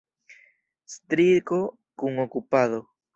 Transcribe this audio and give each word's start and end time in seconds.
Striko 0.93 1.59
kun 1.99 2.13
okupado. 2.25 2.81